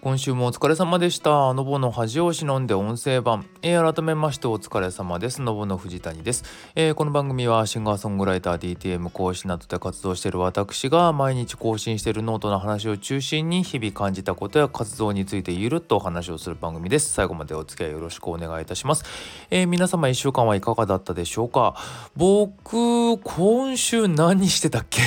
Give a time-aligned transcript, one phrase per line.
[0.00, 1.52] 今週もお疲れ様でした。
[1.54, 3.46] のぼの恥を忍んで音声版。
[3.62, 5.42] えー、改めましてお疲れ様です。
[5.42, 6.44] のぼの藤谷です、
[6.76, 17.12] えー、この番組はシンガーソングライター DTM 講師などで活動している私が毎日更新しているノートの話を中心に日々感じたことや活動についてゆるっとお話をする番組です。
[17.12, 19.04] 最後までお付き合いよろしくお願いいたします。
[19.50, 21.74] えー、皆様1週間はいかがだったでしょうか？
[22.16, 25.02] 僕、今週何してたっけ？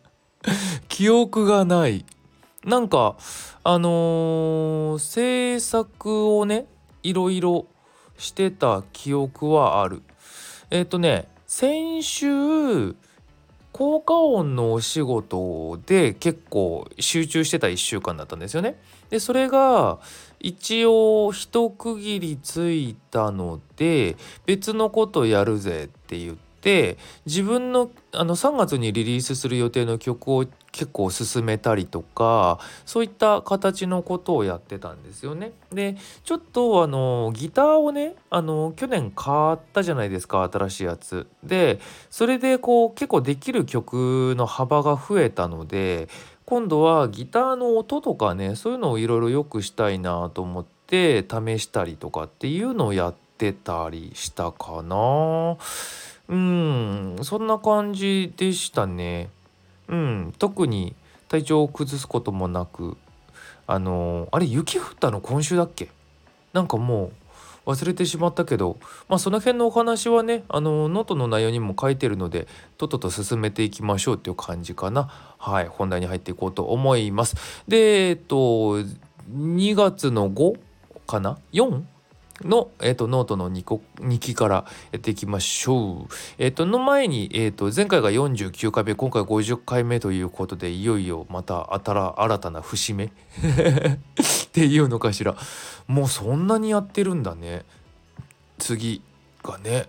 [0.88, 2.06] 記憶がない。
[2.64, 3.16] なんか
[3.62, 6.66] あのー、制作をね
[7.02, 7.66] いろいろ
[8.16, 10.02] してた記憶はある。
[10.70, 12.96] えっ、ー、とね先週
[13.72, 18.80] 効果音のお仕事で結構集中してた1週間だったんですよね。
[19.08, 20.00] でそれが
[20.40, 35.52] 一応一区切りついたので別のことやるぜって言ってって自分のあの3月にリリースする予定の曲を結構進めたりとかそういった形のことをやってたんですよね。
[35.72, 41.28] でちょっとあのギターをねあの去年買ったじゃないですか新しいやつ。
[41.44, 41.78] で
[42.10, 46.08] それでこう結構できる曲の幅が増えたので
[46.44, 55.56] 今度はギターの音とかねそういうのをいろいろ良くしたいなと思って試したりとかっていうのをやってたりしたかな。
[56.28, 59.30] うんそんな感じでしたね。
[59.88, 60.94] うん特に
[61.28, 62.96] 体調を崩すこともなく
[63.66, 65.88] あのあれ雪降ったの今週だっけ？
[66.52, 67.12] なんかも
[67.66, 68.78] う忘れてしまったけど
[69.08, 72.46] まあその辺のお話はねあのノートの内容にも書いてるので
[72.78, 75.10] とっとと進めていきましょうっていう感じかな。
[75.38, 77.36] はい本題に入っていこうと思います。
[77.68, 78.36] でえっと
[79.34, 80.58] 2月の5
[81.06, 81.82] かな？4?
[82.42, 86.14] の、えーと、ノートの 2, 個2期からやっていきましょう。
[86.38, 93.04] え、ー、との前に、えーと、前回が49回目今回50回目ということでいよいよまた新たな節目？
[93.06, 93.10] っ
[94.52, 95.36] ていうのかしら。
[95.86, 97.64] もうそんなにやってるんだね。
[98.58, 99.02] 次
[99.42, 99.88] がね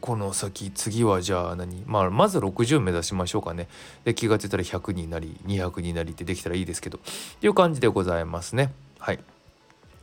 [0.00, 3.68] この先次はじゃあ何、まあ、まず60目指しましょうかね。
[4.04, 6.98] で気が付いたら100になり200になりってできたらいいですけど。
[6.98, 7.00] っ
[7.40, 8.72] ていう感じでございますね。
[8.98, 9.18] はい。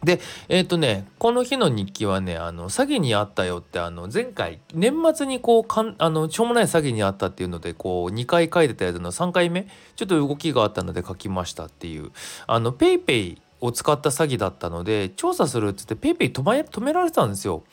[0.03, 12.11] でえっ、ー、とねこの日の日記はねあの詐欺にあったよってあの前回年末にこうかんあのしょうもない詐欺にあったっていうのでこう2回書いてたやつの3回目ちょっと動きがあったので書きましたっていう
[12.45, 17.63] あの PayPay を使った詐欺だったので調査するっつって PayPay 止め止められてたんですよ。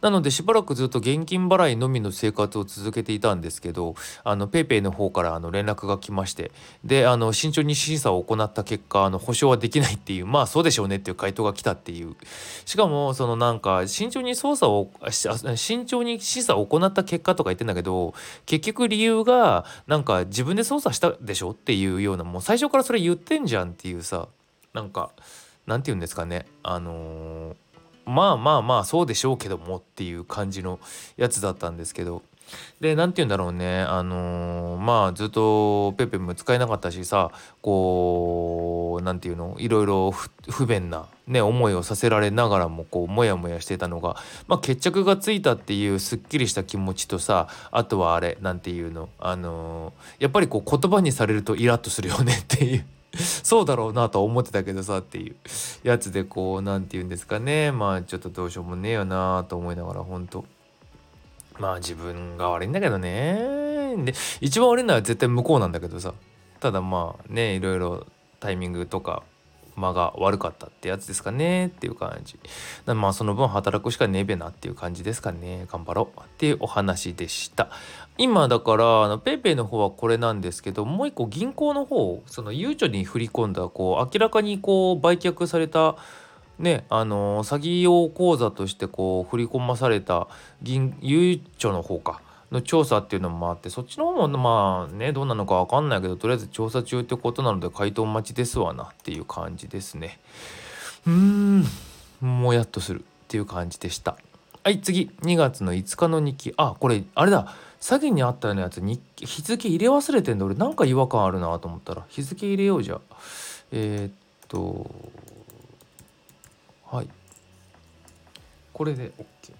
[0.00, 6.52] なのでしばらくずっと現金払いのみの生活を続けていたんですけどあの PayPay の方からあの連絡が来まして
[6.84, 12.16] であの慎重に審査を行った結果あの保証はできないっていうまあそうでしょうねっていう回答が来たっていう。
[12.64, 14.90] しかもそのなんか慎重に捜査を
[15.56, 18.14] 慎重に審査を行った結果とか言ってんだけど
[18.46, 24.28] 結局理由がなんか自分で捜査したでしょっていうようなもう最初からそれ言ってんじゃんっていうさ。
[24.72, 25.10] なんか
[25.66, 26.46] なんて言うんですかね。
[26.62, 27.54] あのー、
[28.06, 30.80] まあまあまあそうでしょうけどもっていう感じの
[31.16, 32.22] やつだったんですけど。
[32.80, 33.82] で何て言うんだろうね。
[33.82, 37.30] あのー、まあずっとペペも使えなかったしさ
[37.62, 44.16] こう何て言うのいろいろ不便なね思いをさせられながらもこうモヤモヤしてたのが、
[44.48, 52.84] まあ、決着がついたっていうすっきりした気持ちとさあとはあれ何て言うのあのー、やっぱりこう言葉にされるとイラッとするよねっていう。
[53.42, 55.36] そうだろうなとは思ってたけどさっていう
[55.82, 57.72] やつでこう何て言うんですかね。
[57.72, 60.44] まあちょっとどうしようもねえよなと思いながらほんと。
[61.58, 63.96] まあ自分が悪いんだけどね。
[64.04, 66.14] で一番悪いのは絶対向こうなんだけどさ。
[66.60, 68.06] ただまあねいろいろ
[68.38, 69.22] タイミングとか
[69.80, 72.38] 間が悪かったってやつですかねっていう感じ。
[72.86, 75.66] まあその分働くしかねえべなっていう感じですかね。
[75.70, 76.20] 頑張ろう。
[76.20, 77.70] っていうお話でした。
[78.18, 85.96] 今だからあの PayPay の方はこれなんですけどもう一個銀行の方そのゆうちょに振り込んだこう明らかにこう売却された
[86.58, 90.28] ねあの詐欺用口座としてこう振り込まされた
[90.62, 92.20] 銀ゆうちょの方か。
[92.50, 100.18] の調査っていうのもあってそっちの方もまあねどうなのか分かんないけどとりあえず調査中ってことなので回答待ちですわなっていう感じですね。
[101.06, 101.64] うーん。
[102.20, 104.16] もやっとするっていう感じでした。
[104.62, 105.10] はい次。
[105.22, 106.50] 2月の5日の日。
[106.50, 107.54] 記あこれあれだ。
[107.80, 110.44] 詐欺にあったようなやつに日付入れ忘れてんだ。
[110.44, 112.04] 俺なんか違和感あるなと思ったら。
[112.08, 113.00] 日付入れようじゃ。
[113.72, 114.12] えー、っ
[114.48, 114.90] と
[116.90, 117.08] はい。
[118.72, 119.52] これで OK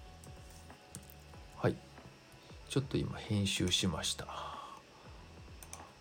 [1.57, 1.75] はい。
[2.71, 4.27] ちょっと今編集しました。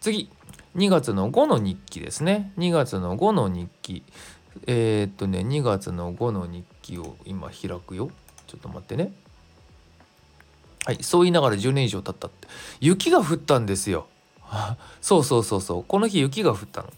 [0.00, 0.31] 次。
[0.76, 2.52] 2月の5の日記ですね。
[2.58, 4.05] 2月の5の日記。
[4.69, 8.12] えー、っとね2月の5の日記を今開くよ。
[8.46, 9.12] ちょっと待ってね。
[10.84, 12.46] はい、そう言いながら10年以上経ったって。
[12.78, 14.06] 雪が降ったんですよ。
[15.02, 15.84] そうそうそうそう。
[15.84, 16.93] この日雪が降ったの。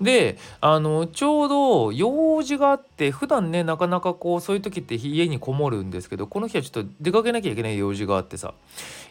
[0.00, 8.54] であのちょうど用事があって普段ねなかなかこうそういう時って家にこもるんですけどこの日はちょっと出かけなきゃいけない用事があってさ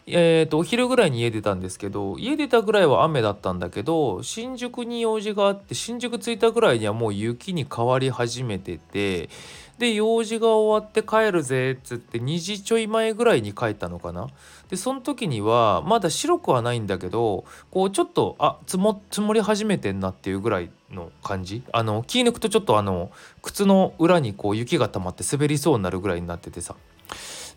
[0.08, 9.28] えーと、お昼ぐらいに家出たんですけど家出たぐらいは雨だったんだけど新宿に用事があって新宿着いたぐらいにはもう雪に変わり始めてて
[9.78, 14.28] で用事が終わって帰るぜっつって2時ちょい前ぐらいに帰ったのかな。
[14.70, 21.62] でその時にはまだ白くはないんだけどこうちょっとあ積も積もり始めてんなっていうぐらいの感じ。
[21.72, 23.10] あの気抜くとちょっとあの
[23.42, 26.74] 靴の裏にこう雪が溜まって滑りそうになるぐらいになっててさ。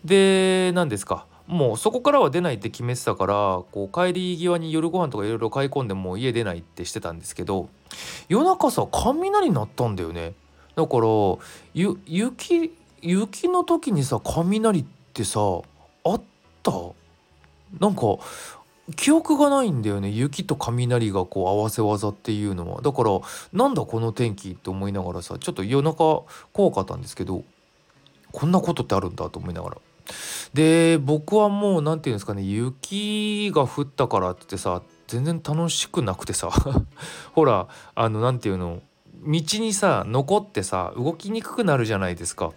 [0.04, 1.26] で何ですか。
[1.46, 3.34] もうそこからは出ないって決めてたから
[3.72, 7.68] こう帰り際に夜ご飯とかいろいろ買い込んでもう家出ないってしてたんですけど
[8.28, 10.34] 夜中さ雷鳴ったんだよね。
[10.80, 11.06] だから
[12.06, 12.72] 雪
[13.02, 15.40] 雪の時にさ雷ってさ
[16.04, 16.22] あっ
[16.62, 16.72] た？
[17.78, 18.00] なんか
[18.96, 20.08] 記憶がないんだよね。
[20.08, 22.82] 雪と雷がこう合わせ技っていうのは。
[22.82, 23.20] だから
[23.52, 26.22] なんだこの天気って思いながらさちょっと夜中
[26.52, 27.44] 怖かったんですけど
[28.32, 29.76] こんなことってあるんだと思いながら。
[30.54, 36.50] で僕はもう何て言うんですかね雪が降ったからってさ全然楽しくなくてさ。
[37.32, 38.80] ほらあの何て言うの？
[39.22, 42.52] 道にさ残ってさ動きにくくなるじゃないですか。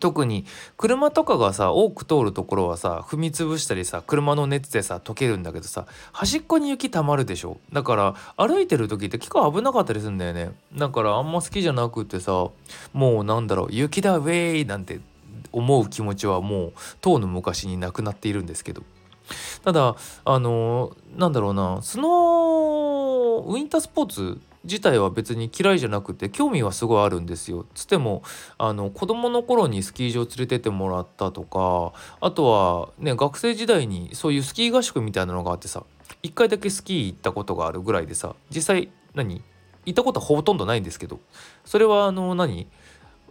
[0.00, 0.46] 特に
[0.76, 7.58] 車とかがさ多く通るところはさ踏み潰したりさ車の熱でさ溶けるんだけどさ端っこに雪たまるでしょ。
[7.72, 10.52] だから歩いてる時って結構危なかったりするんだよね。
[10.74, 12.48] だからあんま好きじゃなくってさ
[12.92, 15.00] もうなんだろう雪だウェイなんて
[15.52, 18.82] 思う気持ちはもうとうの昔になくなっているんですけど。
[19.62, 19.94] ただ
[20.24, 27.66] あのなんだろうなスノーウィンタースポーツ自体は別に嫌いじゃなくて興味はすごいあるんですよ。
[27.74, 28.22] つっても
[28.58, 35.84] あの子供の頃にスキー場連れてってもらったとかあとはね学生時代にそういうスキー合宿みたいなのがあってさ
[36.22, 39.42] 一回だけスキー行ったことがあるぐらいでさ実際何？
[39.84, 41.18] 行ったことはほとんどないんですけど
[41.64, 42.68] それはあの何？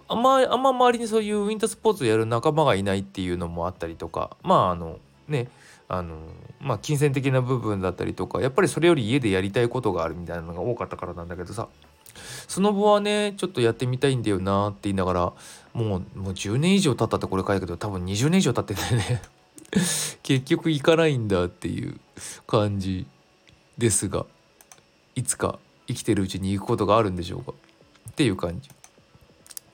[0.10, 5.00] あんまあんま周りにそういうウィンタースポーツやる仲間がいないっていうのもあったりとかまああの
[5.30, 5.48] ね
[5.94, 6.16] あの
[6.62, 11.68] まあ金銭的な部分だったりとかやっぱりそれより家でやりたいことがあるみたいなのが多かったからなんだけどさ
[12.48, 15.34] スノボはねちょっとやってみたいんだよなって言いながらも
[15.74, 16.00] うもう
[16.34, 19.22] 10年以上経ったってこれ書いたけど多分20年以上経っててね
[20.24, 22.00] 結局行かないんだっていう
[22.48, 23.06] 感じ
[23.78, 24.26] ですが
[25.16, 27.52] いつか生きてるうちに行くことがあるんでしょうか？
[28.10, 28.70] っていう感じ。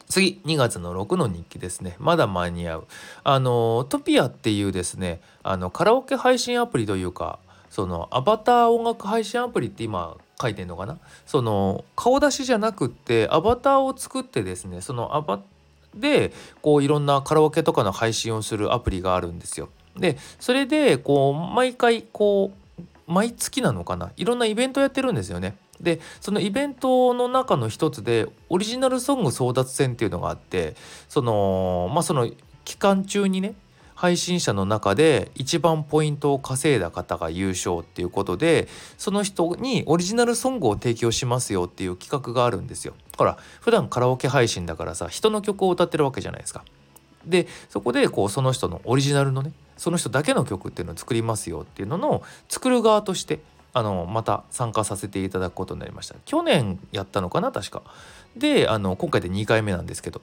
[0.09, 2.87] 次2月の6の日記ですねまだ間に合う
[3.23, 7.39] あのトピアっていうですねあのカラオケ配信アプリというか
[7.69, 10.99] そのアバター音楽配信アプリって今書いてんのかな？
[11.25, 15.41] その顔出しじゃなくってアバターを作ってですねそのアバ
[15.95, 16.31] で
[16.61, 19.69] こういろんなカラオケとかの配信をするアプリがあるんですよ。
[19.97, 22.81] でそれでこう毎回こう
[23.11, 24.11] 毎月なのかな？
[24.15, 25.57] いろんなイベントやってるんですよね。
[25.81, 30.75] でそのイベントの中の一つでオリジナルソング争奪戦っていうのがあって
[31.09, 32.29] そのまあその
[32.65, 33.55] 期間中にね
[33.97, 42.93] 配信者の中で一番ポイントを稼いだ方が優勝っていうことでその人にオリジナルソングを提供しますよっていう企画があるんですよ。
[43.17, 46.63] ほら普段カラオケ配信だからさ人の曲を歌ってるわけじゃないですか。
[47.25, 53.39] でそこでこうその人のオリジナルのねその人だけの曲っていうのを作りますよっていうのの作る側として
[53.77, 56.15] あのまた参加させていただくことになりました。
[56.25, 57.83] 去年やったのかな確か。
[58.35, 60.21] であの今回で2回目なんですけど。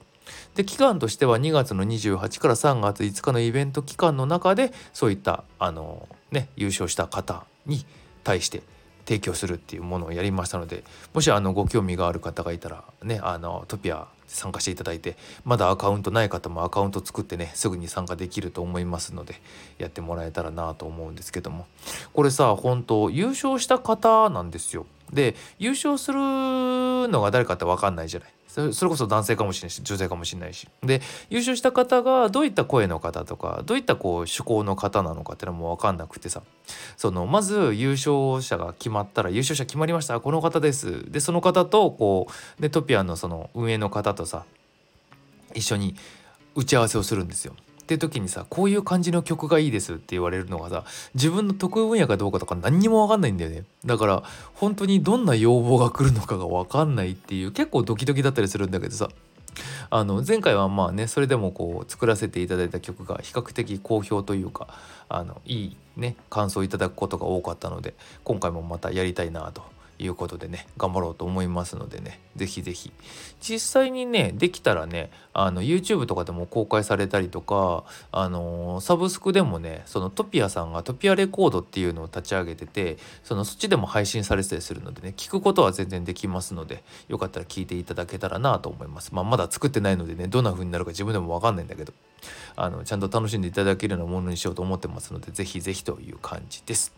[0.55, 7.85] で期間としては2月の28から3月5日のイベント期間の中でそういったあのね優勝した方に
[8.23, 8.63] 対して
[9.05, 19.35] 提供するっていうものをやりましたのでもしあのご興味がある方がいたらねあのトピア参加していただいてまだアカウントない方もアカウント作ってねすぐに参加できると思いますので
[19.77, 21.67] やってもらえたらなと思うんですけども
[22.13, 24.85] これさ本当優勝した方なんですよ。
[25.13, 28.34] で優勝するのが誰かって分かんないじゃない。
[28.73, 30.67] それこそ男性かもしれないし女性かもしれないし。
[30.81, 36.41] で優勝した方がどういった声の方とかどういったこう趣向の方なのかっていうのも分かんなくてさ。
[36.97, 40.19] そのまず優勝者が決まったら優勝者決まりました。
[40.19, 41.11] この方です。
[41.11, 44.45] でその方とこうでトピアのその運営の方とさ
[45.53, 45.95] 一緒に
[46.55, 47.53] 打ち合わせをするんですよ。
[47.85, 53.63] って時にさこういう感じの曲がいいですって言われるのがさ自分の得意分野かどうかとか何にも分かんないんだよね。
[53.85, 54.23] だから
[54.55, 59.09] 本当にどんな要望が来るのかが分かんないっていう結構ドキドキだったりするんだけどさ。
[59.89, 64.67] あの前回はまあねそれでもこう作らせていただいた曲が比較的好評というか
[65.07, 67.93] あのいいね感想をいただくことが多かったので
[68.25, 69.63] 今回もまたやりたいなと
[69.97, 72.91] いうことでね頑張ろうと思いますのでね是非是非
[73.39, 89.13] 実際にねできたらねあの YouTube とかでも公開されたりとかあのー、サブスクでもねそのトピアさんがトピアレコードっていうのを立ち上げててそのそっちでも配信されてたりするのでね聞くことは全然できますのでよかったら聞いていただけたらなと思います。
[89.13, 91.93] まあまだ作ってないのでねどんな風になるか自分でも分かんないんだけど
[92.55, 96.93] あのちゃんと楽しんでいただけるようなものにしようと思ってますので是非是非という感じです。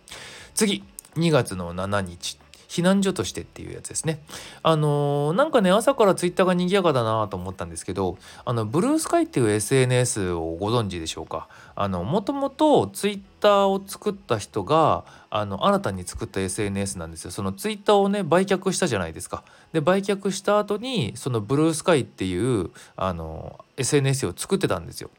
[0.54, 0.84] 次
[1.16, 2.38] 2月の7日。
[2.68, 4.22] 避難所としてっていうやつですね。
[4.64, 11.48] あのー、なんかね朝からツイッターが賑やかだなと思ったんですけどあのブルースカイっていう SNS をご存知でしょうか？
[11.76, 17.32] あのもともとツイッターを作った人があの新たに作った SNS なんですよ。
[17.32, 19.44] そのツイッターをね売却したじゃないですか。
[19.74, 25.10] で売却した後にそのブルースカイっていうあの SNS を作ってたんですよ。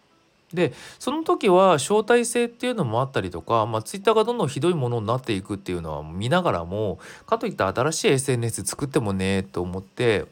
[0.52, 10.24] でその時は招待制っていうのもあったりとか、まあ、ツイッターがどんどんひどいものになっていくっていうのは見ながらもかといった新しい SNS 作ってもねと思って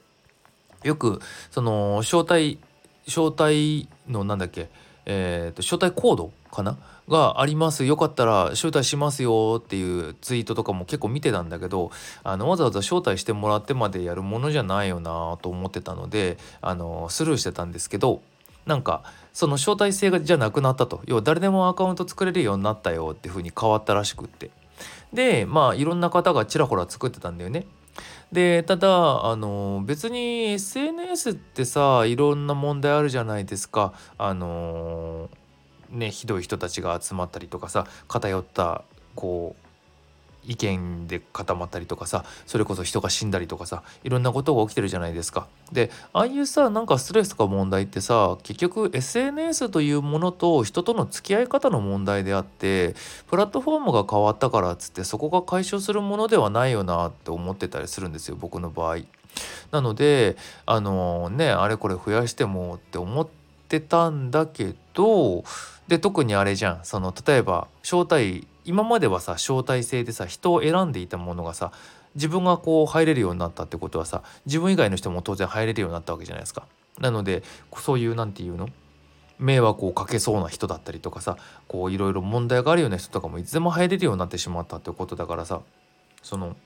[0.85, 1.20] よく
[1.50, 2.58] その招待
[3.06, 4.68] 招待のなんだっけ
[5.08, 6.76] えーと、招待コードかな？
[7.08, 11.90] がありますよかったら招待しますよっていうツイートとかも結構見てたんだけど
[12.25, 18.23] あのわざわざ招待してもらってまでやるものじゃないよなと思ってたのであのスルーしてたんですけど
[18.66, 24.50] なんかその招待制がじゃなくなったと要は誰でもアカウント作れるようになったよっていう風に変わったらしくって
[25.12, 27.66] でまあいろんな方がちらほら作ってたんだよね。
[28.32, 33.92] でただあの別に SNS ってさいろんな問題あるじゃないですか。
[34.18, 35.30] あの
[35.90, 38.82] ねひどい人たちが集まったりとかさ偏った
[39.14, 39.65] こう
[40.47, 45.47] 意見で固まったりとかさそれこそ人が死んだりとかさいろんなことが起きてるじゃないですか。
[45.73, 52.95] でああいうさなんかストレスとか問題ってさ結局 SNS というものと人との付き合い方の問題であって
[53.29, 58.99] プラットフォームが変わったからっつってそこが解消するものではないよなって思ってたりするんですよ僕の場合。
[59.71, 63.29] なのであのねあれこれ増やしてもって思っ
[63.69, 65.45] てたんだけど
[65.88, 71.73] で特にあれじゃんその例えば招待今まではさ招待制でさ人を選んでいたものがさ
[72.14, 76.66] 自分がこう入れるようになったってことはさ自分以外の人も当然入れるようになったわけじゃないですか。
[76.99, 77.42] なので
[77.76, 78.68] そういう何て言うの？
[79.38, 81.37] 迷惑をかけそうな人だったりとかさ
[81.68, 85.61] こういろいろ問題があるような人とかもいつでも入れるようになってしまったってことだからさ
[86.23, 86.56] その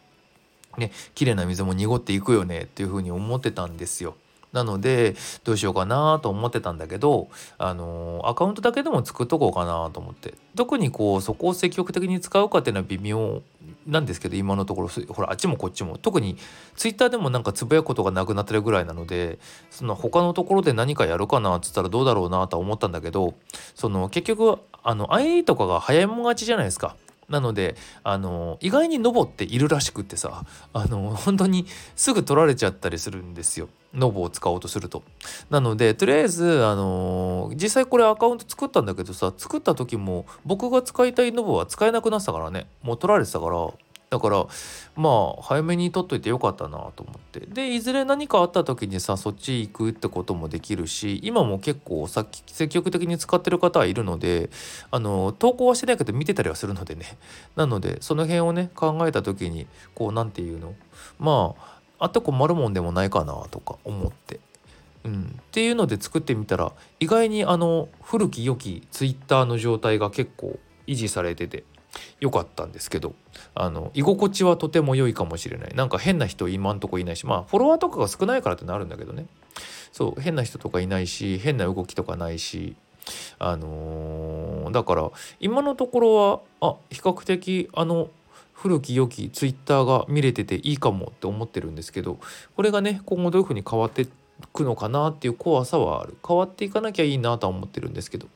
[0.78, 4.14] ね綺麗な水も濁っていくよねっていうふうに思ってたんですよ。
[4.52, 5.14] なので
[5.45, 7.28] どうしようかなと思ってたんだけど
[7.59, 10.35] あのアカウントだけでも作っとこうかなと思って。
[10.57, 13.42] 特にこうそこを積極的に使うかっていうのは微妙
[13.87, 14.88] なんですけど今のところ。
[14.88, 15.97] ほらあっちもこっちも。
[15.97, 16.37] 特に
[16.75, 19.38] ツイッターでもなんかつぶやくことがなくなってるぐらいなので
[19.71, 23.35] その他のところで何かやるかなっつったらどうだろうなと思ったんだけど
[23.75, 26.97] その結局あの ID とかが早いもん勝ちじゃないですか。
[27.28, 31.64] なのであの意外にノボっているらしくってさあの本当に
[31.95, 33.69] すぐ取られちゃったりするんですよ。
[33.94, 35.02] ノボを使おうとすると。
[35.50, 42.66] なのでとりあえずあの実際これアカウント作ったんだけどさ作った時も僕が使いたいノボは使えなくなってたからね。
[42.82, 43.68] もう取られてたから。
[44.11, 44.44] だから
[44.97, 47.47] まあ早めに取っといてよかったなと思って。
[47.47, 54.50] でいずれ何かあった時にさそっち行くってこともできるし今も結構さっき積極的に使ってる方はいるので
[54.90, 57.18] あの投稿はしてないけど見てたりはするのでね。
[57.54, 60.75] なのでその辺をね考えた時にこう何て言うの？
[61.20, 64.40] まああって困るもんでもないかなとか思って。
[65.04, 71.64] うん、っていうので作ってみたら意外にあの古き良きツイッターの状態が結構維持されてて
[72.21, 73.14] 良かったんですけど
[73.54, 75.75] あの居心地はとても良いかもしれない。
[75.75, 79.26] なんか変な人今んとこいないしまあフォロワーとかが少ないからってなるんだけどね。
[79.92, 82.76] そう変な人とかいないし変な動きとかないし
[83.38, 88.11] あのー、だから今のところはあ比較的あの
[88.62, 92.19] 古き良きツイッターが見れてていいかもって思ってるんですけど
[92.57, 94.09] これがね今後どういう風に変わってい
[94.52, 96.17] くのかなっていう怖さはある。
[96.26, 98.26] 変わっていかなきゃいいなとは思ってるんですけど。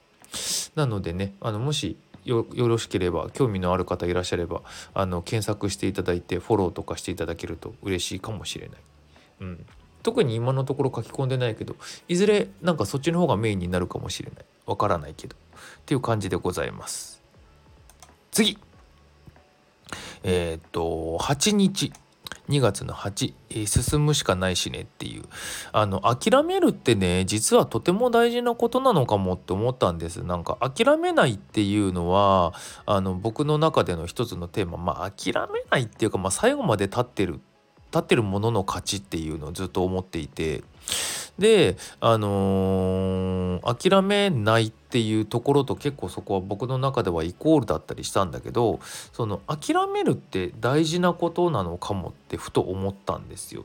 [0.76, 4.62] なのでねあのもしよろしければ興味のある方いらっしゃれば
[4.94, 8.78] あの検索していただいてフォローとかしていただけると嬉しいかもしれない。
[9.42, 9.66] うん。
[10.02, 11.76] 特に今のところ書き込んでないけど
[12.08, 14.44] いずれなんかそっちの方がメインになるかもしれない。
[14.64, 15.36] わからないけど。
[15.36, 15.38] っ
[15.84, 17.22] ていう感じでございます。
[18.30, 18.56] 次。
[20.22, 21.92] えっ、と8日
[22.48, 25.24] 2月の8、えー、進むしかないしねっていう。
[25.72, 30.22] あの諦めるってね実はとても大事なことなのかもって思ったんです。
[30.22, 32.52] なんか諦めないっていうのは
[32.86, 34.76] あの僕の中での一つのテーマ。
[34.76, 37.40] まあ諦めないっていうか、まあ、最後まで立ってる
[37.86, 40.62] 立ってるものの勝ちっていうのをずっと思っていて。
[41.38, 48.78] であのー、諦めないってっていうところと結構そこは僕の中ではイコールだったりしたんだけど
[49.12, 53.64] その諦めるって大事なことなのかもってふと思ったんですよ。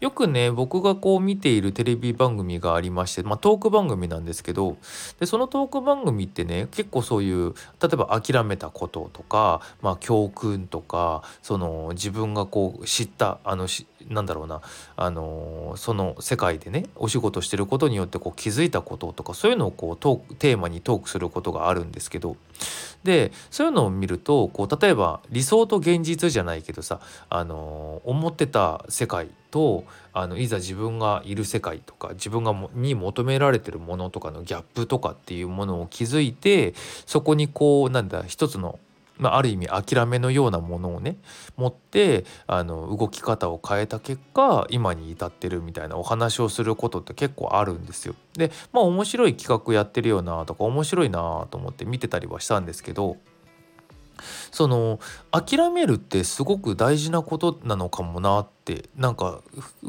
[0.00, 4.76] よくね僕がこう見ているテレビ番組がありまして、まあ、トーク番組なんですけど
[5.18, 14.62] でそのトーク番組ってね結構そういう例えば諦めたこととか、まあ、教訓とかその自分がこう知ったあのしなんだろうな
[14.96, 22.36] あのその世界でねお仕事してることによってこう気づいたこととかそういうのをこうトークテーマにトークすることがあるんですけど
[23.04, 36.74] でそういうのを見るとこう例えば理想と現実じゃないけどさあの思ってた世界とあのいざ自分がいる世界とか自分がもに求められてるものとかのギャップとかっていうものを気づいて
[37.06, 38.78] そこにこうなんだ一つの
[39.20, 41.16] まあ、ある意味諦めのようなものをね
[41.56, 48.14] 持ってあの動き方を変えた結果今に至ってるみたいなお話をすることって結構あるんですよ。
[48.34, 53.18] でまあ面白い企画やってるよなとか面白いなと思って見てたりはしたんですけど
[54.50, 55.00] その
[55.30, 59.40] 諦めるってすごく大事なことなのかもなってなんか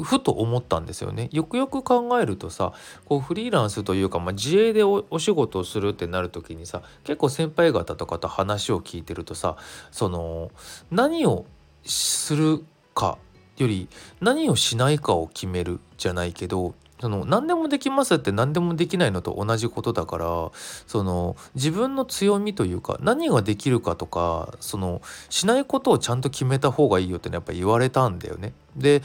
[0.04, 1.30] ふと思ったんですよね。
[1.32, 2.74] よくよく考えるとさ
[3.06, 9.58] こうフリーランスというか、まあ、自営でお仕事をするってなる時にさ結構先輩方とかと話を聞いてるとさ
[9.92, 10.52] その
[10.90, 11.46] 何を
[11.84, 13.18] するか
[13.58, 13.88] より
[14.20, 20.51] 何をしないかを決めるじゃないけどその何でもできますって何でもできないのと同じことだから
[20.86, 28.53] その自分の強みというか何ができるかとかそのしないことをちゃんと決めた方がいいよってねやっぱ言われたんだよね。
[28.77, 29.01] で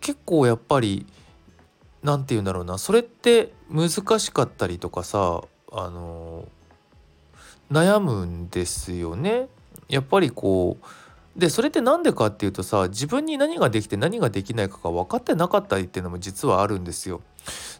[0.00, 1.04] 結構やっぱり
[2.04, 6.46] 何て言うんだろうなそれって難しかったりとかさあの
[7.72, 9.48] 悩むんですよね。
[9.88, 10.86] やっぱりこう
[11.36, 17.20] でそれって何でかっていうとさ自分に何ができて何ができないかが分かってなかったりっていうのも実はあるんですよ。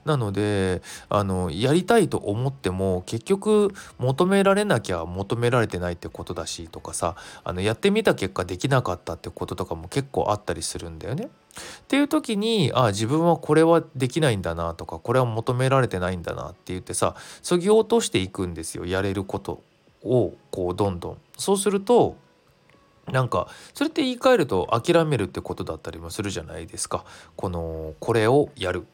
[0.05, 11.29] なのであのやりたいと思っても結局求められなきゃ求められてないってことだしとかさあのやってみた結果できなかったってこととかも結構あったりするんだよね。
[11.29, 11.29] っ
[11.87, 19.63] ていう時にあ自分はこれはできないんだなとかこれは求められてないんだなって言ってさそぎ落としていくんですよやれること
[20.03, 21.17] をこうどんどん。
[21.39, 22.17] そうすると
[23.13, 27.05] なんかそれって言い換えると諦めるってことだったりもするじゃないですか。
[27.37, 28.87] このこれをやる。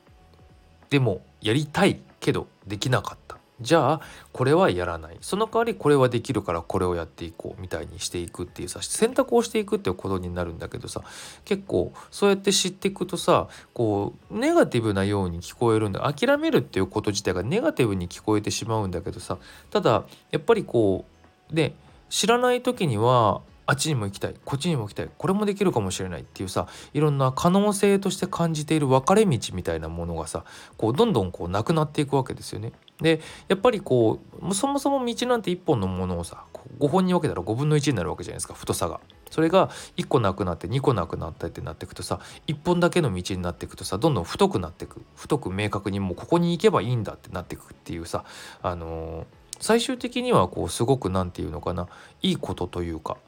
[0.90, 3.38] でもやりたいけどできなかった。
[3.60, 4.00] じゃあ
[4.32, 5.18] これはやらない。
[5.20, 7.60] その代わりこれはできるからこれをやっていこう。
[7.60, 11.02] みたいにしていくっていうさ選択をしていくっていうことになるんだけどさ
[11.44, 16.12] 結構そうやって知っていくとさこうネガティブなように聞こえるんだ。
[16.12, 19.38] 諦めるっていうこと自体がネガティブに聞こえてしまうんだけどさ
[19.70, 21.04] ただやっぱりこ
[21.52, 21.74] うで
[22.08, 30.44] 知らない時にはあっちにも行きたいこっちにも行きたいこれもできるかもしれないっていうさいろんな可能性として感じている分かれ道みたいなものがさ
[30.76, 32.72] こうどんどんこうなくなっていくわけですよね。
[33.00, 36.42] でやっぱりこうそもそも道なんて1本のものをさ
[36.80, 39.00] 5本に分けたら5分の1になるわけじゃないですか太さが。
[39.30, 48.24] それが1個なくなって2個なくなったってなっていくとさ1本だけの道になっていくとさどんどん太くなっていく太く明確にもうここに行けばいいんだってなっていくっていうさ
[48.60, 49.24] あのー、
[49.60, 51.86] 最終的にはこうすごく何て言うのかな
[52.22, 53.18] いいことというか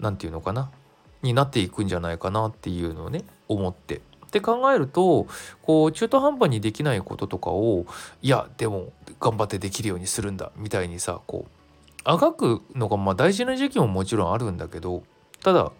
[0.00, 0.70] 何て言うのかな？
[1.22, 4.00] になっていくんじゃないかなっていうのをね思って。
[4.26, 5.26] って考えると
[5.60, 7.84] こう中途半端にできないこととかを
[8.22, 11.50] いやでも頑張ってできるようにするんだみたいにさこう
[12.04, 15.02] あがくのがまあ大事な時期ももちろんあるんだけど
[15.42, 15.72] ただ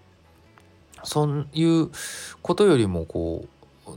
[1.05, 1.91] そういう
[2.43, 3.47] ことよりもこ
[3.87, 3.91] う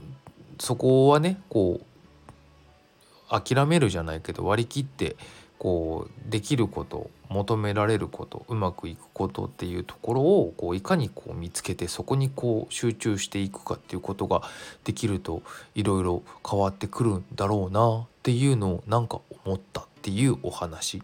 [0.60, 5.16] そこはねこう諦めるじゃないけど割り切って
[5.58, 14.42] こうできること求められることうまくいくことっていうところをこういかにこう見つけてそこにこう集中していくかっていうことが
[14.84, 15.42] できると
[15.74, 21.02] いろいろ変わってくるんだろうなっていうのをなんか思ったっていうお話。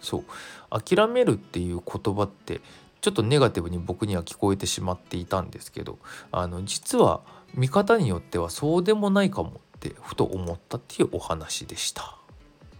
[0.00, 0.24] そう。
[0.70, 2.60] 諦めるっていう言葉って
[3.00, 5.98] ちょっとネガティブに僕には聞こえてしまっていたんですけど
[6.30, 7.20] あの実は
[7.52, 12.16] 見方によってはそうでもないかもってふと思ったっていうお話でした。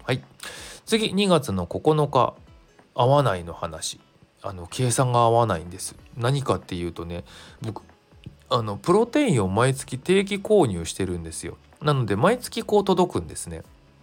[0.05, 0.23] はい。
[0.87, 2.35] 次2月の9日。
[2.95, 4.01] 合わないの話。
[4.43, 5.97] あの計算が合わないんです。
[6.17, 7.25] 何かっていうとね
[7.63, 7.83] 僕
[8.51, 11.57] あのプロテインを毎月定期購入してるんですよ。
[11.83, 13.63] なので毎月こう届くんですね。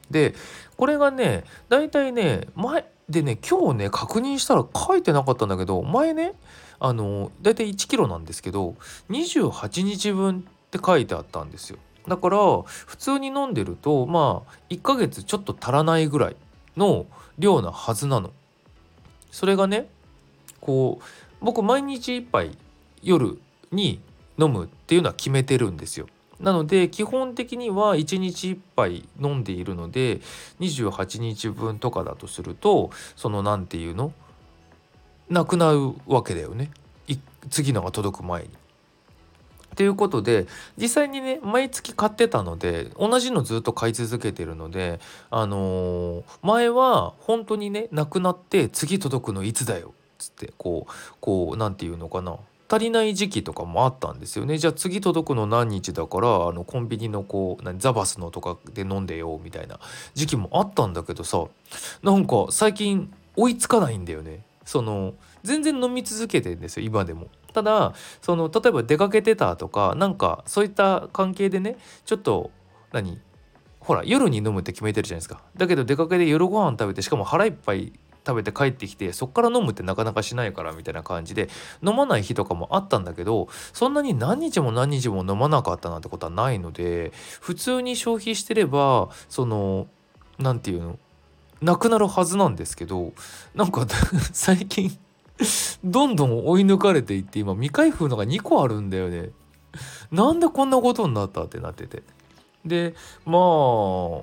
[0.10, 0.34] で
[0.78, 6.34] これがねだいたいね前でね今日ね確認したら書いてなかったんだけど前ね
[6.80, 8.76] あのだいたい1 k g なんですけど
[9.10, 11.78] 28日分って書いてあったんですよ。
[12.08, 16.36] だから普通に飲んでるとまあ1ヶ月ちょっと足らないぐらい
[16.76, 17.06] の
[17.38, 18.32] 量なはずなの。
[19.32, 19.88] それがね
[20.60, 21.06] こう
[21.44, 22.58] 僕毎日1杯
[23.02, 23.40] 夜
[23.72, 24.00] に
[24.38, 26.08] 飲むっていうのは決めてるんですよ。
[26.40, 30.22] なので基本的には1日1杯飲んでいるので
[30.60, 34.14] 28日分とかだとするとその何て言うの？
[35.30, 36.72] なくなるわけだよね
[37.50, 38.50] 次のが届く前に。
[39.76, 52.38] ということで実際にね毎月買ってたので同じのずっと買い続けてるのであのー、前は本当にねなくなって次届くのいつだよっつってこうこう何て言うのかな
[52.72, 59.78] 足りない時期とかもあったんですよねじゃあ次届くの何日だからあのコンビニのこう何ザバスのとかで飲んでよみたいな
[60.14, 61.46] 時期もあったんだけどさ
[62.02, 67.28] なんか最近追いつかないんだよねその全然飲み続けてんですよ今でも。
[67.54, 72.52] ただその例えば出かけてたとかなんかそういった関係でねちょっと
[72.92, 73.20] 何
[73.80, 75.42] ほら夜に飲むって決めてるじゃないですか。
[75.58, 77.94] だけど出かけで夜ご飯食べてしかも腹いっぱい
[78.26, 81.50] 食べて帰ってきてそっから飲むってなかなかしないからみたいな感じで
[81.84, 89.88] 飲まない日とかもあったんだけどそんなに何日も何日も飲まなかったなんてことはないので普通に消費してればその
[90.38, 91.00] 何て言うの
[91.62, 93.14] なくなるはずなんですけど
[93.56, 93.86] なんか
[94.34, 94.98] 最近
[95.84, 99.30] どんどん追い抜かれていって今未開封のが2個あるんだよね。
[100.12, 102.04] なんでこんなことになったってなってて。
[102.66, 102.94] で
[103.26, 104.22] まあ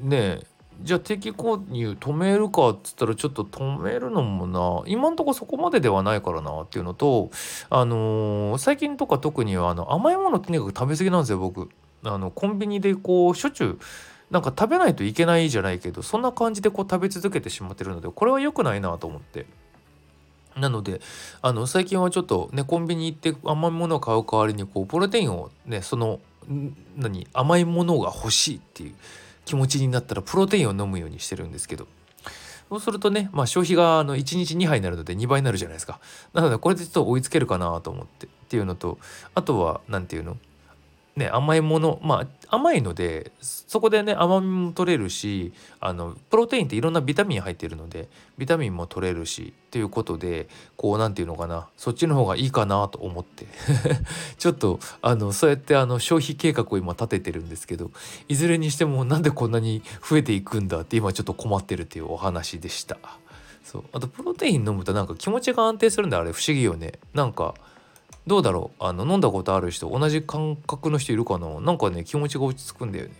[0.00, 0.46] ねえ
[0.82, 7.30] じゃあ定期購入止めるかっつったらちょっと止めるのもな今んとこそこまでではないからなっていうのと
[7.70, 11.70] あのー、最近とか特にあの甘いものとにかく食べ過ぎなんですよ僕
[12.04, 13.78] あのコンビニでこうしょっちゅう
[14.30, 19.46] なんか食べないといけないじゃないけどそんな感じでこう食べ続けてしまってるのでこれは良くないなと思って
[20.56, 21.00] なので
[21.42, 26.20] あの最近はちょっとねコンビニ行って甘いものを買う代わりにこうプロテインをねその
[26.96, 28.94] 何甘いものが欲しいっていう
[29.44, 31.86] 気持ちになったらプロテインを飲むようにしてるんですけど。
[32.70, 36.00] そうするとね、まあ、消費があの1日2杯になるので2倍になるじゃないですか。
[36.32, 38.98] なのでこれでちょっと追いつけるかなと思ってっていうのと
[39.34, 40.38] あとは何て言うの？
[41.16, 53.46] ね甘いものまあ甘いのでそこでね甘みも取れるしあのプロテインっていろんなビタミン入ってるのでビタミンも取れるしということでこう何て言うのかなそっちの方がいいかなと思って。
[54.38, 57.90] ちょっとあのそうやってあの消費計画を今立ててるんですけど
[58.28, 62.98] いずれにしてもなんでこんなに増えていくんだって今ちょっと困ってるっていうお話でした。
[63.64, 63.84] そう。
[63.92, 66.18] あとプロテイン飲むとなんか気持ちが安定するんだ。
[66.18, 66.92] あれ不思議よね。
[67.14, 67.54] なんか
[68.26, 68.84] どうだろう？
[68.84, 71.60] あの飲んだことある人同じ感覚の人いるかな？
[71.60, 73.12] なんかね気持ちが落ち着くんだよね。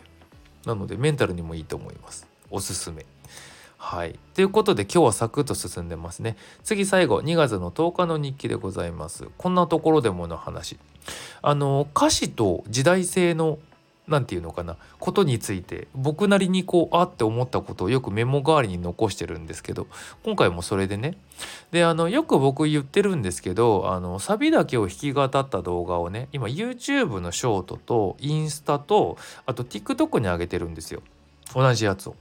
[0.64, 2.27] なのでメンタルにもいいと思います。
[2.51, 3.05] おすすめ。
[3.77, 4.19] はい。
[4.33, 6.37] ということで今日はサクッと進んでますね。
[6.62, 9.29] 次最後2月の10日の日記でございます。
[9.37, 10.79] こんなところでもの話。
[11.43, 13.59] あの歌詞と時代性の
[14.07, 19.87] 何て言うのかなことについて僕なりにこうあって思ったことをよくメモ代わりに残してるんですけど
[20.25, 21.17] 今回もそれでね
[21.71, 31.03] であのよく僕言ってるんですけどあのサビだけを弾き語った動画をね今 YouTube のショートとインスタとあと TikTok に上げてるんですよ
[31.55, 32.17] 同じやつを。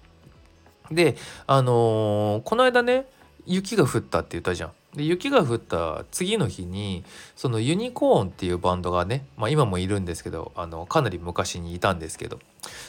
[0.91, 1.15] で
[1.47, 3.07] あのー、この間ね
[3.45, 4.71] 雪が降ったって言ったじゃん。
[4.95, 7.03] で雪が降った次の日に
[7.35, 12.39] そのユニコーンっていうバンドがね、まあ、今もいるんですけどあのかなり昔にいたんですけど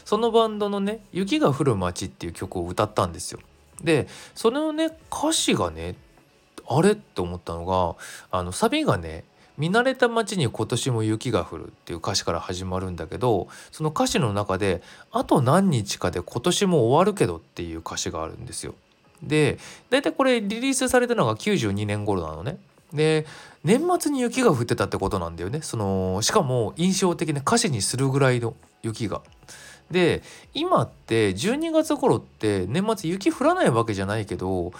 [0.04, 3.40] そのバンドのね「雪が降る街」っていう曲を歌ったんですよ。
[3.82, 5.96] でそのね歌詞がね
[6.66, 7.96] あれって思ったのが
[8.30, 9.24] あのサビがね
[9.56, 18.74] 見慣れた街に今年も雪が降るっていう歌詞から始まるんだけどその歌詞の中であと何日かで今年も終わるけどっていう歌詞があるんですよ。
[19.22, 19.58] で
[19.90, 22.58] 大体これリリースされたのが92年頃なのね。
[22.92, 23.26] で
[23.64, 29.22] 年末に雪が降ってたってことなんだよねそのしかも印象的な歌詞にするぐらいの雪が。
[29.90, 30.22] で
[30.54, 34.72] 今って12月頃って年末雪降らないわけじゃないけど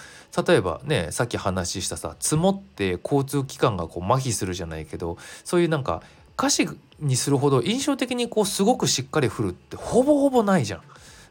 [0.47, 6.01] 例えばねさっき話したさ積もって交通機関がこう麻痺するじゃないけどそういうなんか
[6.37, 6.67] 歌詞
[6.99, 10.81] にするほど印象的にこうすごくしっかり降るってほぼほぼないじゃん。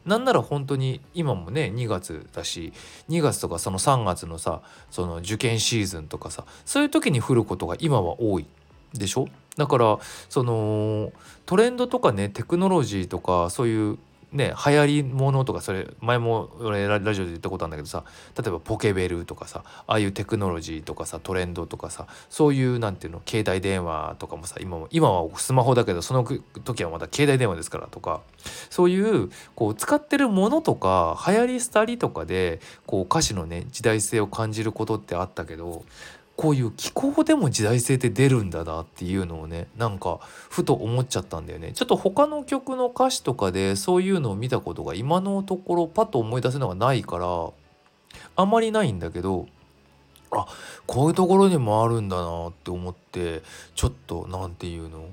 [0.05, 2.73] なんなら本当に今もね2月だし
[3.09, 8.45] 2月とかその3月のさその受験シーズンとかさそういう時に降ることが今は多い
[8.93, 9.27] でしょ？
[9.57, 11.11] だからその
[11.45, 13.97] トレンドとかねテクノロジーとかそういう
[14.35, 18.03] ね流行りものとかそれ前も俺ラジオで言ったことあるんだけどさ
[18.37, 28.21] 例えばポケベルとかさああいうテクノロジーとかさトレンドとかさそういうなんていうの携帯電話とかもさ今も今はスマホだけどその時はまだ携帯電話ですからとか
[28.69, 35.83] そういうこう使ってるものとか流行り廃りとかでこう歌詞のね時代性を感じることってあったけど
[36.35, 41.71] こういう気候でも時代性って出るんだなっていうのをねなんかふと思っちゃったんだよね。
[41.73, 47.49] ちょっと他の曲の歌詞とかでそういうのを見たことが今のところパッと思い出せるのがないから
[48.35, 49.47] あまりないんだけど
[50.31, 50.45] あ
[50.85, 53.41] こういうところにもあるんだなって思って
[53.75, 55.07] ちょっと何て言うの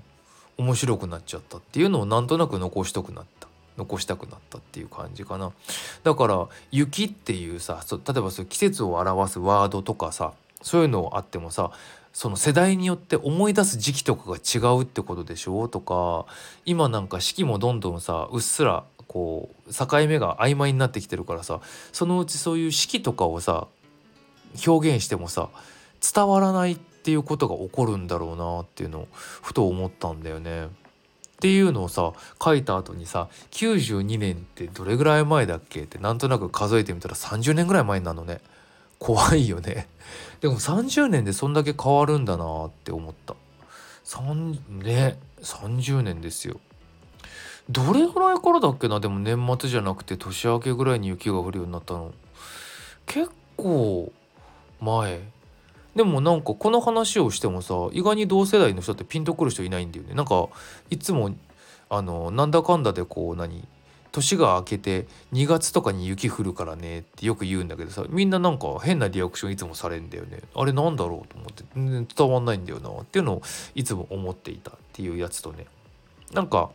[0.59, 3.49] 面白くなっちゃったっていうのをなんとなく残しとくなった。
[3.79, 5.51] 残したくなったっていう感じかな。
[6.03, 11.71] だから雪っていうさ例えばそう季節を表すワードとかさそういうのあってもさ
[12.13, 15.69] その世代によって思い出す時期とかが違うってことでしょ？
[15.69, 16.27] とか
[16.65, 21.61] 今なんか四季もどんどんさうっすらこう境目が曖昧になってきてるからさ
[21.93, 23.67] そのうちそういう四季とかをさ
[24.67, 25.49] 表現してもさ
[26.01, 30.67] 伝わらないっていうことが起こるんだろうなっていうのをふと思ったんだよね。
[30.67, 30.69] っ
[31.43, 35.83] ていうのをさ書いた後にさ92年ってどれぐらい前だっけ？
[35.83, 38.41] ってなんとなく数えてみたら30年ぐらい前になるのね。
[39.03, 39.89] 怖いよね。
[40.41, 43.35] でも30年でそんだけ変わるんだなって思った。
[44.05, 46.61] 3ね30年ですよ。
[47.69, 49.01] どれぐらいからだっけな？
[49.01, 52.13] でも年末じゃなくて年明けぐらいに雪が降るようになったの。
[53.07, 54.13] 結構
[54.81, 55.21] 前。
[55.97, 60.15] でもなんかこの話をしてもさ意外に同世代の人ってピンとくる人いないんだよね。
[60.15, 60.49] なんか
[60.91, 61.35] いつも
[61.91, 63.67] あのなんだかんだでこう何？
[64.13, 70.41] 年が明けて2月とかに雪降るからねってよく言うんだけどさみんななんか変なリアクションいつもされるんだよね。
[70.55, 73.43] あれなんだろうと思って全然伝わんないんだよなっていうのを
[73.75, 75.67] いつも思っていたっていうやつとね。
[76.33, 76.71] なんか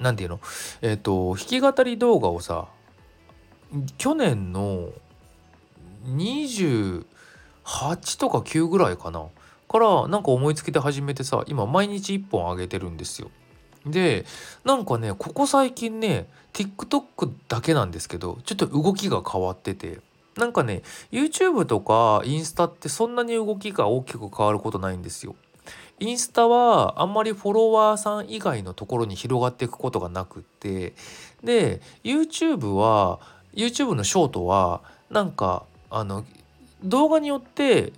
[0.00, 0.40] なんていうの？
[0.82, 2.68] えっ、ー、と弾き語り動画をさ
[3.98, 4.90] 去年の
[6.06, 7.04] 28
[8.18, 9.26] とか9ぐらいかな。
[9.68, 13.30] からなんか思いつきで始めてさ今毎日1本あげてるんですよ。
[13.86, 14.24] で
[14.64, 20.00] なんかねここ最近ね TikTok だけなんですけどちょっと動きが変わってて
[20.36, 25.34] なんかね YouTube とかインスタってそんなに動きが大きく変わることないんですよ。
[25.98, 30.92] インスタはあんまりフォロワーさん以外のところに広がっていくことがなくって
[31.42, 33.18] で YouTube は
[33.54, 36.26] YouTube のショートはなんかあの
[36.84, 37.94] 動画によって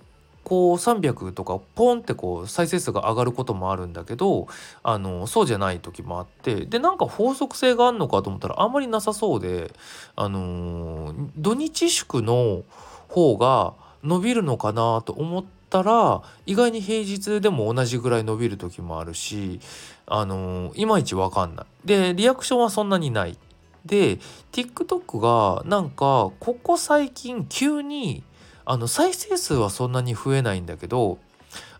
[0.49, 4.47] こう300とかポンってこう再生数が上がることもあるんだけど
[4.81, 9.71] あのそうじゃない時もあってでなんか法則性があるのかと思ったらあんまりなさそうで
[10.15, 12.63] あの、土日祝の
[13.09, 19.59] 方が伸びるのかなと思ったら意外に平日でも同じぐらい伸びる時もあるし
[20.07, 21.65] あの、いまいち分かんない。
[21.85, 23.37] でリアクションはそんなにない。
[23.85, 24.17] で
[24.51, 28.23] TikTok がなんかここ最近急に
[28.69, 31.17] あの再生数はそんなに増えないんだけど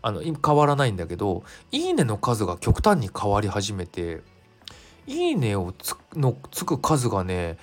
[0.02, 4.22] あの変わらないんだけど「いいね」の数が極端に変わり始めて
[5.06, 7.58] 「いいね」をつのつく数がね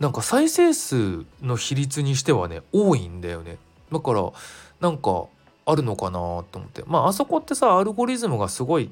[0.00, 3.58] なんか再生数の比率にしてはね多いんだよね。
[3.92, 4.32] だから
[4.80, 5.24] なんか
[5.66, 6.82] あるのかなと思って。
[6.86, 8.90] まああそこってさアルゴリズムがすごい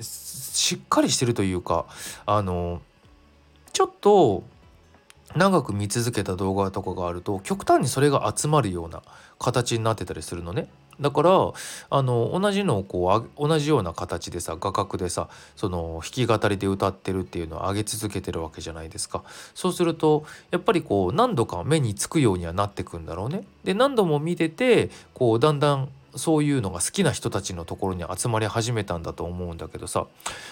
[0.00, 1.86] しっかりしてるというか
[2.26, 2.80] あの
[3.72, 4.44] ちょっと
[5.36, 9.02] 長く見続けた動画とかがあると極端にそれが集まるような
[9.38, 10.68] 形になってたりするのね。
[11.00, 11.30] だから
[11.90, 19.22] あの同じのをこう同じような形でさ画角でさその弾き語りで歌ってるっていうのを上げ続けてるわけじゃないですか
[19.54, 30.06] そうするとやっぱりこう何度か目につくようにはなってくんだろうねで何度も見ててこうだんだんそういうのが好きな人たちのところに集まり始めたんだと思うんだけどさ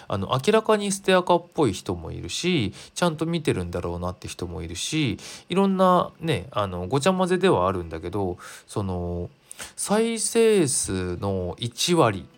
[0.08, 9.30] あの明らかにステアカっぽい人もいるしちゃんと見てるんだろうなって人もいるしいろんなねあのごちゃ混ぜではあるんだけどその
[9.76, 12.28] 再生数の1割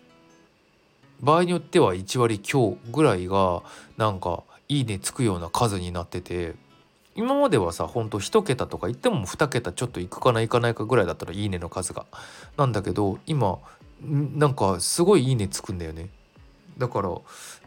[1.19, 3.63] 場合によっては1割強ぐらいが
[3.97, 6.55] なんかいいねつくような数になってて
[7.17, 12.05] 今まではさほんと1桁とか言っても2桁ちょっといくかないかないかぐらいだったらいいねの数が。
[12.55, 13.59] なんだけど今
[14.01, 16.09] なんかすごいいいねつくんだよね。
[16.77, 17.09] だから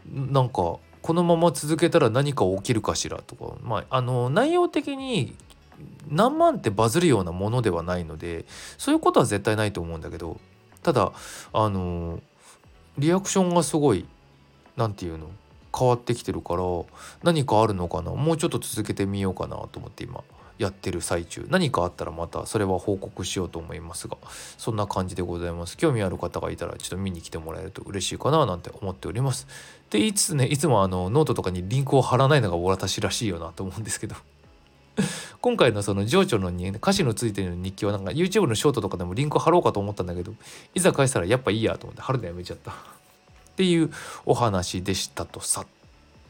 [0.09, 3.55] なんかこのまま続けたら何か起きるかしらとか。
[3.61, 5.35] まああの内容的に
[6.09, 8.45] 何万ってバズるようなものではないので
[8.77, 10.39] そういうことは絶対ないと思うんだけど。
[10.81, 11.11] ただ
[11.53, 12.19] あの
[12.97, 14.07] リアクションがすごい
[14.75, 15.29] 何て言うの？
[15.77, 16.63] 変わってきてるから
[17.23, 18.11] 何かあるのかな？
[18.11, 20.23] もうちょっと続けてみようかなと思って今
[20.57, 21.45] やってる最中。
[21.49, 24.17] 何かあったらまたそれは報告しようと思いますが
[24.57, 25.77] そんな感じでございます。
[25.77, 29.47] 興味ある方がいたらちょっと見に来てもらえると嬉しいかななんて思っております。
[29.89, 34.15] でいつねいつもあのノートとかにリンクを貼らないのが私らしいよなと思うんですけど。
[35.41, 40.33] 今回のその情緒のに歌詞のついてる日記はなんか YouTube のショートとかでもリンク貼ろうかと思ったんだけど
[40.75, 42.73] いざ返したらやっぱいいやと思って貼るのやめちゃった。
[43.51, 43.91] っていう
[44.25, 45.65] お話でしたとさ。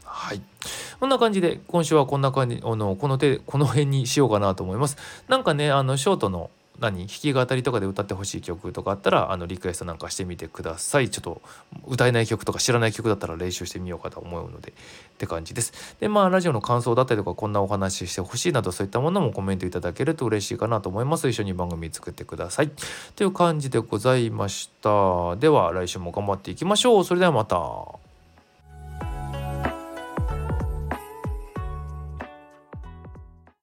[0.04, 0.42] はい。
[1.00, 4.96] こんな感じで今週はこんな感じあのこの手この辺にしようかなと思います。
[5.28, 7.06] なんかねあのショートの何？
[7.06, 11.10] 弾き語りとかで歌ってほしい曲とかあったらあのリクエストなんかしてみてください。
[11.10, 11.42] ちょっと
[11.86, 14.72] 歌えない曲とか知らない曲だったら練習してみようかと思うのでっ
[15.18, 15.96] て感じです。
[16.00, 21.28] でまあラジオの感想だったりとかこんなお話ししてほしいなどそういったものもコメントいただけると嬉しいかなと思います。
[21.28, 22.70] 一緒に番組作ってください。
[23.16, 25.36] という感じでございました。
[25.36, 27.04] では来週も頑張っていきましょう。
[27.04, 28.11] それではまた。